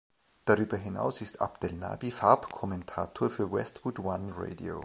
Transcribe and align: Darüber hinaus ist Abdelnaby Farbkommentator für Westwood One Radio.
Darüber 0.45 0.77
hinaus 0.77 1.21
ist 1.21 1.41
Abdelnaby 1.41 2.09
Farbkommentator 2.09 3.29
für 3.29 3.51
Westwood 3.51 3.99
One 3.99 4.33
Radio. 4.35 4.79